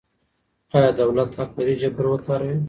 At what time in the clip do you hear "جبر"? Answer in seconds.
1.81-2.05